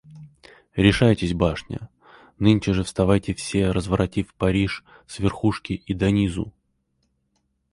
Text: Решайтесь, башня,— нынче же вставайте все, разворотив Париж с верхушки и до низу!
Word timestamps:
Решайтесь, 0.85 1.35
башня,— 1.35 1.81
нынче 2.39 2.73
же 2.73 2.83
вставайте 2.83 3.35
все, 3.35 3.69
разворотив 3.69 4.33
Париж 4.33 4.83
с 5.05 5.19
верхушки 5.19 5.73
и 5.73 5.93
до 5.93 6.09
низу! 6.09 6.51